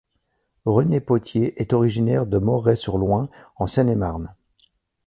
René 0.65 0.99
Pottier 0.99 1.53
est 1.61 1.73
originaire 1.73 2.25
Moret-sur-Loing 2.25 3.29
en 3.57 3.67
Seine-et-Marne. 3.67 4.33